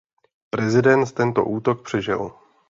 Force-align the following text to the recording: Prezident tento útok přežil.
Prezident 0.49 1.11
tento 1.13 1.45
útok 1.45 1.83
přežil. 1.83 2.31